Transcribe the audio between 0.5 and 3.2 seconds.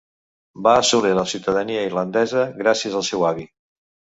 Va assolir la ciutadania irlandesa gràcies al